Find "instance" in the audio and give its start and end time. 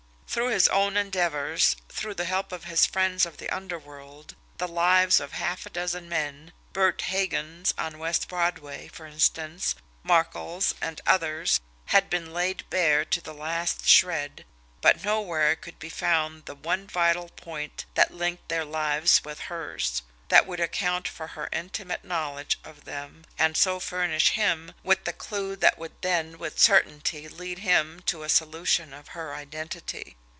9.05-9.75